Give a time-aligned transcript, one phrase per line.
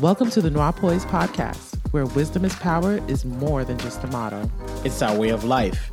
[0.00, 4.08] Welcome to the Noir Poise podcast, where wisdom is power is more than just a
[4.08, 4.50] motto.
[4.84, 5.90] It's our way of life.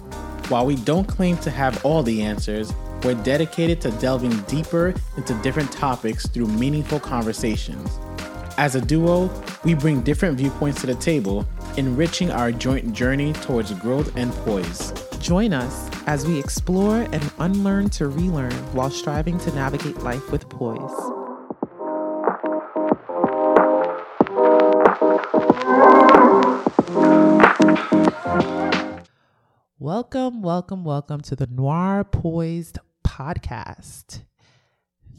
[0.50, 2.74] While we don't claim to have all the answers,
[3.04, 7.98] we're dedicated to delving deeper into different topics through meaningful conversations.
[8.58, 9.32] As a duo,
[9.64, 11.48] we bring different viewpoints to the table,
[11.78, 14.92] enriching our joint journey towards growth and poise.
[15.28, 20.48] Join us as we explore and unlearn to relearn while striving to navigate life with
[20.48, 20.80] poise.
[29.78, 34.22] Welcome, welcome, welcome to the Noir Poised podcast.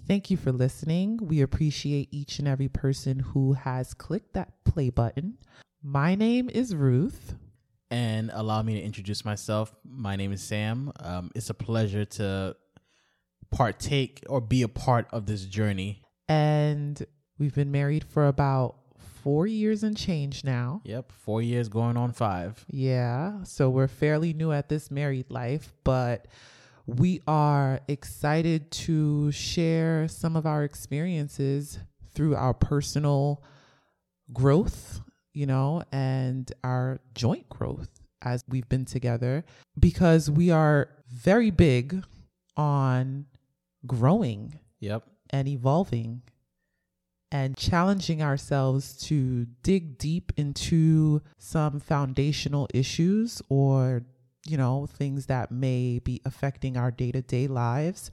[0.06, 1.18] Thank you for listening.
[1.20, 5.36] We appreciate each and every person who has clicked that play button.
[5.82, 7.34] My name is Ruth.
[7.90, 9.74] And allow me to introduce myself.
[9.84, 10.92] My name is Sam.
[11.00, 12.54] Um, it's a pleasure to
[13.50, 16.02] partake or be a part of this journey.
[16.28, 17.04] And
[17.38, 18.76] we've been married for about
[19.22, 20.80] four years and change now.
[20.84, 22.64] Yep, four years going on five.
[22.68, 26.26] Yeah, so we're fairly new at this married life, but
[26.86, 31.78] we are excited to share some of our experiences
[32.14, 33.44] through our personal
[34.32, 35.00] growth,
[35.38, 39.44] you know, and our joint growth as we've been together
[39.78, 42.02] because we are very big
[42.56, 43.24] on
[43.86, 45.04] growing Yep.
[45.30, 46.22] and evolving
[47.30, 54.02] and challenging ourselves to dig deep into some foundational issues or,
[54.44, 58.10] you know, things that may be affecting our day to day lives.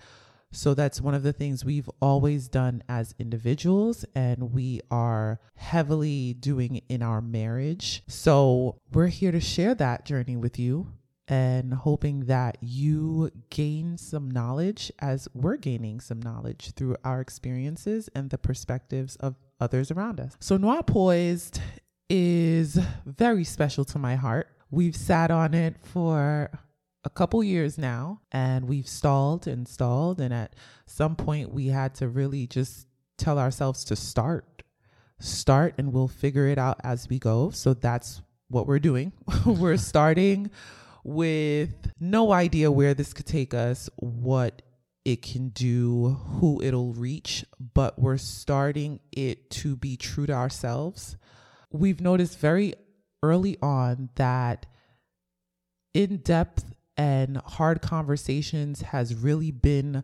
[0.55, 6.33] So that's one of the things we've always done as individuals, and we are heavily
[6.33, 8.03] doing in our marriage.
[8.07, 10.93] So we're here to share that journey with you
[11.27, 18.09] and hoping that you gain some knowledge as we're gaining some knowledge through our experiences
[18.15, 20.37] and the perspectives of others around us.
[20.39, 21.59] So, Noir Poised
[22.09, 24.47] is very special to my heart.
[24.71, 26.49] We've sat on it for
[27.05, 30.19] a couple years now and we've stalled and stalled.
[30.19, 30.55] And at
[30.87, 34.63] some point, we had to really just tell ourselves to start.
[35.19, 37.51] Start and we'll figure it out as we go.
[37.51, 39.13] So, that's what we're doing.
[39.45, 40.51] we're starting
[41.03, 44.61] with no idea where this could take us, what
[45.05, 51.15] it can do, who it'll reach, but we're starting it to be true to ourselves.
[51.71, 52.73] We've noticed very
[53.21, 54.65] early on that
[55.93, 60.03] in depth and hard conversations has really been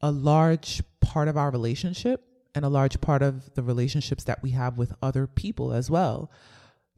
[0.00, 2.22] a large part of our relationship
[2.54, 6.30] and a large part of the relationships that we have with other people as well.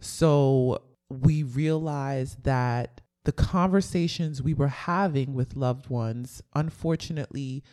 [0.01, 7.65] So we realized that the conversations we were having with loved ones, unfortunately,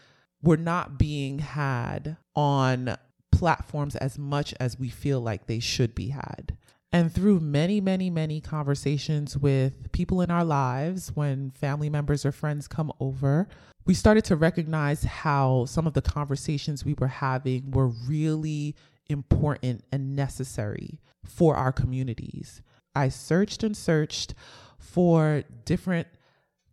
[0.41, 2.97] were not being had on
[3.31, 6.57] platforms as much as we feel like they should be had.
[6.93, 12.31] And through many, many, many conversations with people in our lives, when family members or
[12.31, 13.47] friends come over,
[13.85, 18.75] we started to recognize how some of the conversations we were having were really
[19.07, 22.61] important and necessary for our communities.
[22.95, 24.35] I searched and searched
[24.77, 26.07] for different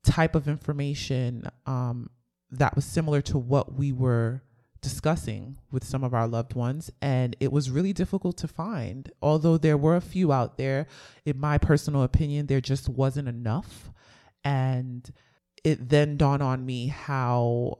[0.04, 2.10] type of information um,
[2.50, 4.42] that was similar to what we were
[4.80, 9.58] discussing with some of our loved ones and it was really difficult to find although
[9.58, 10.86] there were a few out there
[11.26, 13.90] in my personal opinion there just wasn't enough
[14.44, 15.12] and
[15.64, 17.78] it then dawned on me how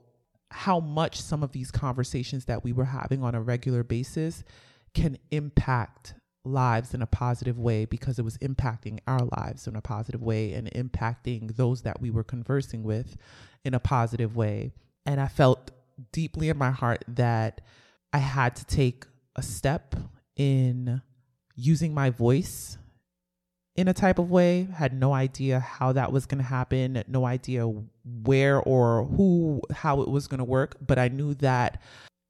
[0.51, 4.45] how much some of these conversations that we were having on a regular basis
[4.95, 9.81] can impact lives in a positive way because it was impacting our lives in a
[9.81, 13.17] positive way and impacting those that we were conversing with
[13.65, 14.73] in a positive way.
[15.07, 15.71] And I felt
[16.13, 17.61] deeply in my heart that
[18.13, 19.07] I had to take
[19.37, 19.95] a step
[20.37, 21.03] in
[21.55, 22.79] using my voice
[23.77, 24.69] in a type of way.
[24.75, 27.67] Had no idea how that was going to happen, no idea
[28.05, 30.77] where or who, how it was going to work.
[30.85, 31.83] But I knew that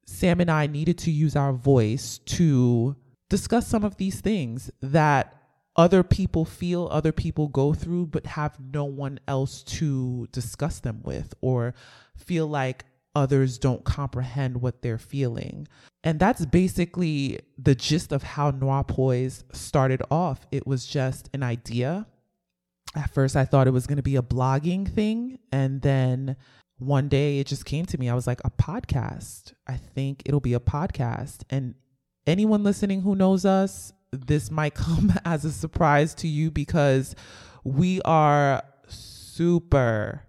[0.05, 2.95] Sam and I needed to use our voice to
[3.29, 5.37] discuss some of these things that
[5.75, 11.01] other people feel, other people go through, but have no one else to discuss them
[11.03, 11.73] with or
[12.17, 12.85] feel like
[13.15, 15.67] others don't comprehend what they're feeling.
[16.03, 20.45] And that's basically the gist of how Noir Poise started off.
[20.51, 22.07] It was just an idea.
[22.95, 25.39] At first, I thought it was going to be a blogging thing.
[25.51, 26.35] And then
[26.79, 28.09] one day it just came to me.
[28.09, 29.53] I was like, a podcast.
[29.67, 31.43] I think it'll be a podcast.
[31.49, 31.75] And
[32.25, 37.15] anyone listening who knows us, this might come as a surprise to you because
[37.63, 40.23] we are super,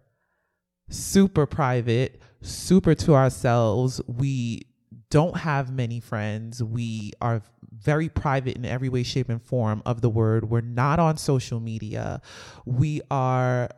[0.90, 4.00] super private, super to ourselves.
[4.06, 4.62] We
[5.10, 6.62] don't have many friends.
[6.62, 10.50] We are very private in every way, shape, and form of the word.
[10.50, 12.20] We're not on social media.
[12.64, 13.70] We are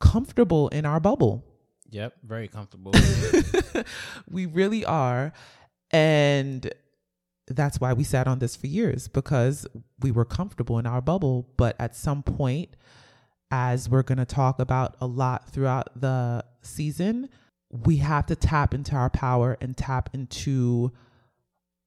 [0.00, 1.44] comfortable in our bubble.
[1.90, 2.92] Yep, very comfortable.
[4.30, 5.32] we really are.
[5.90, 6.72] And
[7.46, 9.66] that's why we sat on this for years because
[10.00, 11.48] we were comfortable in our bubble.
[11.56, 12.76] But at some point,
[13.50, 17.28] as we're going to talk about a lot throughout the season,
[17.72, 20.92] we have to tap into our power and tap into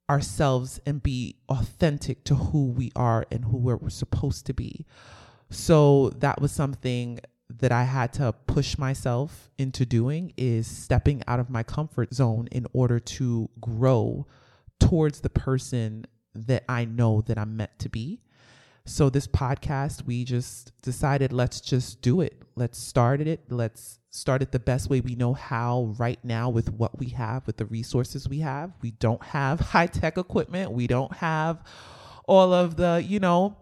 [0.10, 4.86] ourselves and be authentic to who we are and who we're, we're supposed to be.
[5.50, 11.40] So that was something that I had to push myself into doing is stepping out
[11.40, 14.26] of my comfort zone in order to grow
[14.80, 18.22] towards the person that I know that I'm meant to be.
[18.88, 22.44] So this podcast, we just decided let's just do it.
[22.56, 23.42] Let's start it.
[23.50, 27.48] Let's start it the best way we know how right now with what we have,
[27.48, 28.74] with the resources we have.
[28.82, 30.72] We don't have high tech equipment.
[30.72, 31.64] We don't have
[32.28, 33.58] all of the, you know,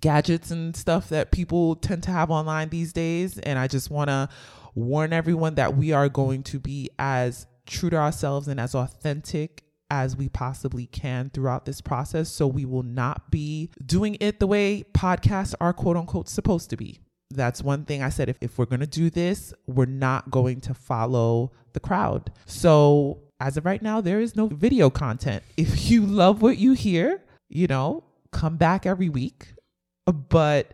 [0.00, 3.38] gadgets and stuff that people tend to have online these days.
[3.38, 4.30] And I just want to
[4.74, 9.62] warn everyone that we are going to be as true to ourselves and as authentic
[9.90, 12.28] as we possibly can throughout this process.
[12.28, 16.76] So we will not be doing it the way podcasts are quote unquote supposed to
[16.76, 17.00] be.
[17.30, 18.28] That's one thing I said.
[18.28, 22.32] If, if we're going to do this, we're not going to follow the crowd.
[22.46, 25.42] So as of right now, there is no video content.
[25.56, 29.54] If you love what you hear, you know, come back every week.
[30.06, 30.72] But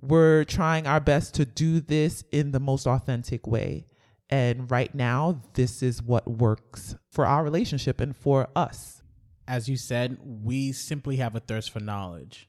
[0.00, 3.86] we're trying our best to do this in the most authentic way.
[4.32, 9.02] And right now, this is what works for our relationship and for us.
[9.46, 12.48] As you said, we simply have a thirst for knowledge.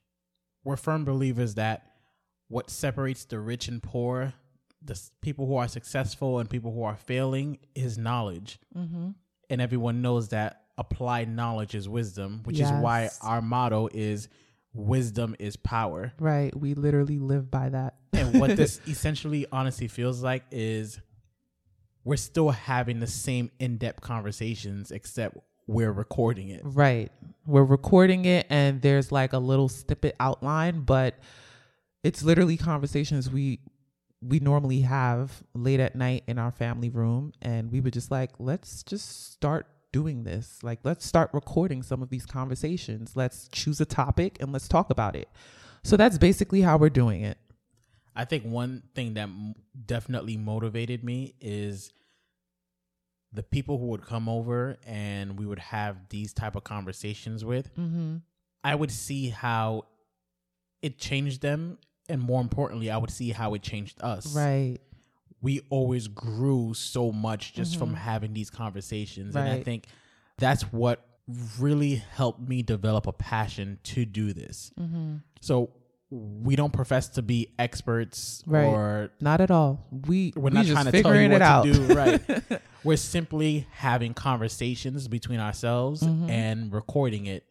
[0.63, 1.85] We're firm believers that
[2.47, 4.33] what separates the rich and poor,
[4.81, 8.59] the people who are successful and people who are failing, is knowledge.
[8.73, 9.09] Mm-hmm.
[9.49, 12.71] And everyone knows that applied knowledge is wisdom, which yes.
[12.71, 14.29] is why our motto is
[14.73, 16.13] wisdom is power.
[16.17, 16.55] Right.
[16.55, 17.95] We literally live by that.
[18.13, 21.01] and what this essentially honestly feels like is
[22.03, 26.61] we're still having the same in-depth conversations except we're recording it.
[26.63, 27.11] Right.
[27.45, 31.15] We're recording it and there's like a little snippet outline, but
[32.03, 33.59] it's literally conversations we
[34.25, 38.31] we normally have late at night in our family room and we were just like,
[38.39, 40.59] let's just start doing this.
[40.63, 43.15] Like let's start recording some of these conversations.
[43.15, 45.29] Let's choose a topic and let's talk about it.
[45.83, 47.37] So that's basically how we're doing it.
[48.15, 49.29] I think one thing that
[49.85, 51.91] definitely motivated me is
[53.31, 57.73] the people who would come over and we would have these type of conversations with.
[57.75, 58.17] Mm-hmm.
[58.63, 59.85] I would see how
[60.81, 64.35] it changed them, and more importantly, I would see how it changed us.
[64.35, 64.77] Right.
[65.41, 67.79] We always grew so much just mm-hmm.
[67.79, 69.41] from having these conversations, right.
[69.41, 69.87] and I think
[70.37, 71.05] that's what
[71.59, 74.71] really helped me develop a passion to do this.
[74.79, 75.15] Mm-hmm.
[75.41, 75.71] So
[76.13, 78.65] we don't profess to be experts right.
[78.65, 79.85] or not at all.
[80.07, 81.65] We we're we not trying to tell you what out.
[81.65, 81.93] to do.
[81.93, 82.61] Right.
[82.83, 86.29] we're simply having conversations between ourselves mm-hmm.
[86.29, 87.45] and recording it.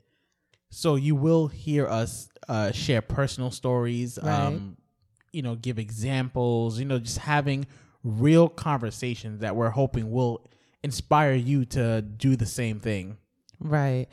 [0.70, 4.46] So you will hear us uh, share personal stories, right.
[4.46, 4.76] um,
[5.32, 7.66] you know, give examples, you know, just having
[8.04, 10.46] real conversations that we're hoping will
[10.82, 13.16] inspire you to do the same thing.
[13.58, 14.06] Right.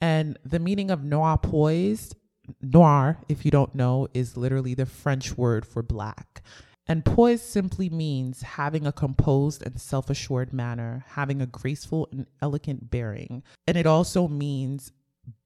[0.00, 2.16] And the meaning of noir poised
[2.60, 6.42] noir, if you don't know, is literally the French word for black.
[6.86, 12.26] And poise simply means having a composed and self assured manner, having a graceful and
[12.42, 13.42] elegant bearing.
[13.66, 14.92] And it also means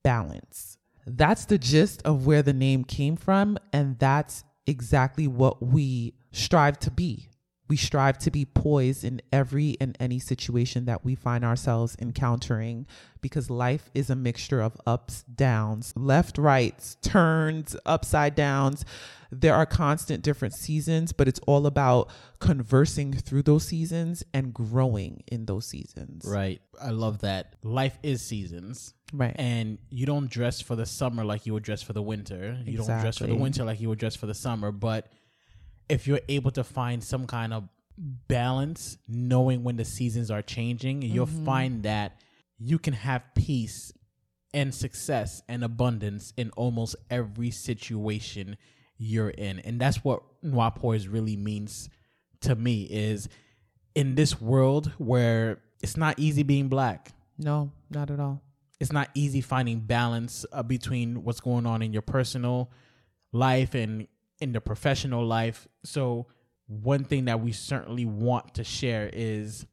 [0.02, 0.78] balance.
[1.06, 3.56] That's the gist of where the name came from.
[3.72, 7.28] And that's exactly what we strive to be.
[7.68, 12.86] We strive to be poised in every and any situation that we find ourselves encountering
[13.20, 18.84] because life is a mixture of ups, downs, left, rights, turns, upside downs.
[19.30, 22.08] There are constant different seasons, but it's all about
[22.38, 26.24] conversing through those seasons and growing in those seasons.
[26.26, 26.62] Right.
[26.80, 27.56] I love that.
[27.62, 28.94] Life is seasons.
[29.12, 29.34] Right.
[29.38, 32.58] And you don't dress for the summer like you would dress for the winter.
[32.64, 32.86] You exactly.
[32.86, 35.10] don't dress for the winter like you would dress for the summer, but
[35.88, 37.68] if you're able to find some kind of
[37.98, 41.14] balance, knowing when the seasons are changing, mm-hmm.
[41.14, 42.20] you'll find that
[42.58, 43.92] you can have peace
[44.54, 48.56] and success and abundance in almost every situation
[48.96, 49.60] you're in.
[49.60, 51.88] And that's what Noir really means
[52.40, 53.28] to me is
[53.94, 57.12] in this world where it's not easy being black.
[57.38, 58.42] No, not at all.
[58.80, 62.70] It's not easy finding balance uh, between what's going on in your personal
[63.32, 64.06] life and
[64.40, 65.66] in the professional life.
[65.84, 66.26] So,
[66.66, 69.66] one thing that we certainly want to share is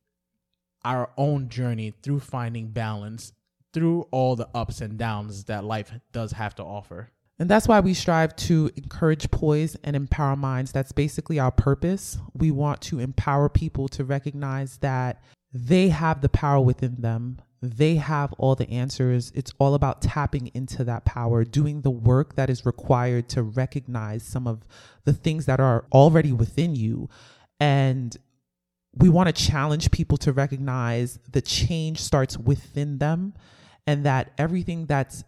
[0.85, 3.33] our own journey through finding balance
[3.73, 7.11] through all the ups and downs that life does have to offer.
[7.37, 10.71] And that's why we strive to encourage poise and empower minds.
[10.71, 12.17] That's basically our purpose.
[12.33, 15.21] We want to empower people to recognize that
[15.53, 17.41] they have the power within them.
[17.71, 19.31] They have all the answers.
[19.35, 24.23] It's all about tapping into that power, doing the work that is required to recognize
[24.23, 24.65] some of
[25.03, 27.09] the things that are already within you.
[27.59, 28.15] And
[28.93, 33.33] we want to challenge people to recognize the change starts within them
[33.85, 35.23] and that everything that's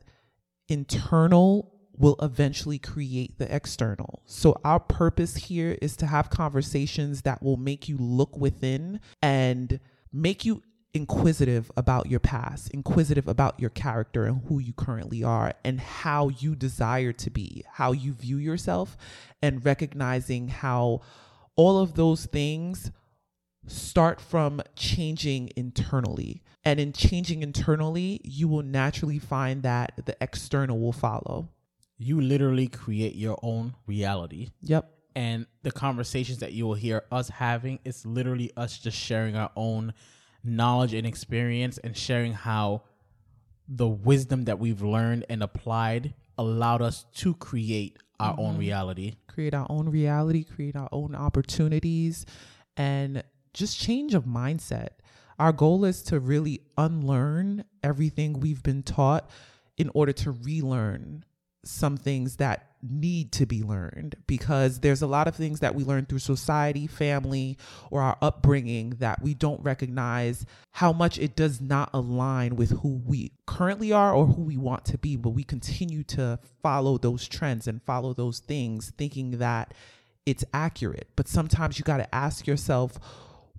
[0.70, 4.22] internal will eventually create the external.
[4.26, 9.80] So, our purpose here is to have conversations that will make you look within and
[10.14, 10.62] make you
[10.94, 16.30] inquisitive about your past, inquisitive about your character and who you currently are, and how
[16.30, 18.98] you desire to be, how you view yourself,
[19.42, 21.02] and recognizing how
[21.56, 22.92] all of those things
[23.68, 26.42] start from changing internally.
[26.64, 31.50] And in changing internally, you will naturally find that the external will follow.
[31.98, 34.50] You literally create your own reality.
[34.62, 34.90] Yep.
[35.16, 39.52] And the conversations that you will hear us having is literally us just sharing our
[39.56, 39.94] own
[40.44, 42.84] knowledge and experience and sharing how
[43.68, 48.42] the wisdom that we've learned and applied allowed us to create our mm-hmm.
[48.42, 49.16] own reality.
[49.28, 52.26] Create our own reality, create our own opportunities,
[52.76, 54.90] and just change of mindset.
[55.40, 59.30] Our goal is to really unlearn everything we've been taught
[59.78, 61.24] in order to relearn
[61.64, 65.84] some things that need to be learned because there's a lot of things that we
[65.84, 67.58] learn through society, family,
[67.92, 73.02] or our upbringing that we don't recognize how much it does not align with who
[73.06, 75.16] we currently are or who we want to be.
[75.16, 79.74] But we continue to follow those trends and follow those things thinking that
[80.26, 81.08] it's accurate.
[81.16, 83.00] But sometimes you got to ask yourself,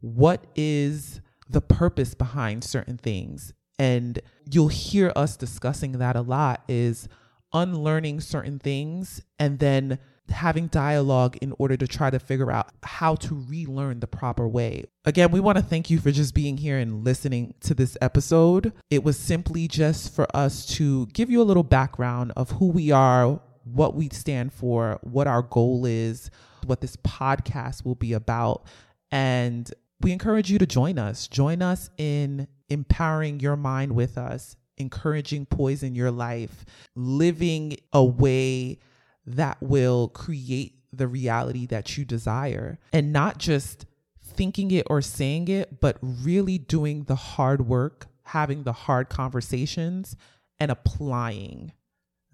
[0.01, 3.53] what is the purpose behind certain things?
[3.79, 7.09] And you'll hear us discussing that a lot is
[7.53, 9.99] unlearning certain things and then
[10.31, 14.85] having dialogue in order to try to figure out how to relearn the proper way.
[15.05, 18.73] Again, we want to thank you for just being here and listening to this episode.
[18.91, 22.91] It was simply just for us to give you a little background of who we
[22.91, 26.31] are, what we stand for, what our goal is,
[26.67, 28.67] what this podcast will be about.
[29.11, 31.27] And we encourage you to join us.
[31.27, 38.05] Join us in empowering your mind with us encouraging poise in your life, living a
[38.05, 38.79] way
[39.27, 43.87] that will create the reality that you desire, and not just
[44.25, 50.17] thinking it or saying it, but really doing the hard work, having the hard conversations,
[50.59, 51.73] and applying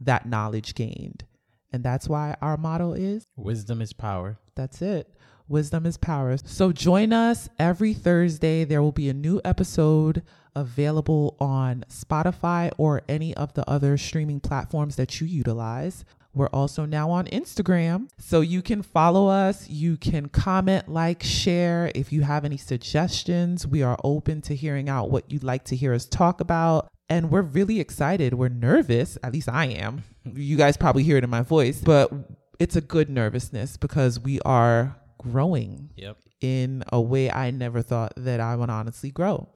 [0.00, 1.24] that knowledge gained.
[1.72, 4.38] And that's why our motto is Wisdom is power.
[4.54, 5.08] That's it.
[5.48, 6.36] Wisdom is power.
[6.36, 8.64] So join us every Thursday.
[8.64, 10.22] There will be a new episode
[10.56, 16.04] available on Spotify or any of the other streaming platforms that you utilize.
[16.34, 18.08] We're also now on Instagram.
[18.18, 19.68] So you can follow us.
[19.68, 21.92] You can comment, like, share.
[21.94, 25.76] If you have any suggestions, we are open to hearing out what you'd like to
[25.76, 26.88] hear us talk about.
[27.08, 28.34] And we're really excited.
[28.34, 30.02] We're nervous, at least I am.
[30.24, 32.10] You guys probably hear it in my voice, but
[32.58, 36.16] it's a good nervousness because we are growing yep.
[36.40, 39.48] in a way I never thought that I would honestly grow.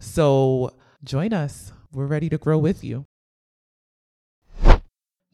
[0.00, 1.72] So join us.
[1.92, 3.06] We're ready to grow with you.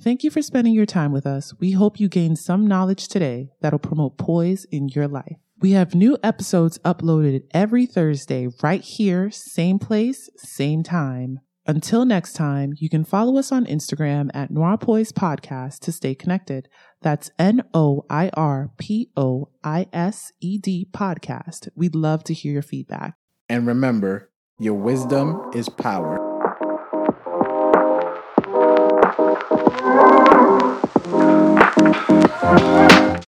[0.02, 1.54] Thank you for spending your time with us.
[1.58, 5.38] We hope you gained some knowledge today that'll promote poise in your life.
[5.58, 11.40] We have new episodes uploaded every Thursday right here, same place, same time.
[11.66, 16.68] Until next time, you can follow us on Instagram at Noir Podcast to stay connected.
[17.00, 21.68] That's N O I R P O I S E D Podcast.
[21.74, 23.14] We'd love to hear your feedback.
[23.48, 26.16] And remember, your wisdom is power.